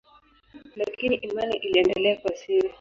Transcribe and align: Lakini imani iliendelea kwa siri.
Lakini 0.75 1.15
imani 1.15 1.55
iliendelea 1.57 2.15
kwa 2.15 2.35
siri. 2.35 2.69